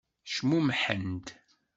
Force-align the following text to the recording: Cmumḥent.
Cmumḥent. 0.35 1.27